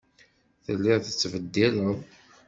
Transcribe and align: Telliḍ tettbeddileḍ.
Telliḍ 0.65 0.99
tettbeddileḍ. 1.01 1.97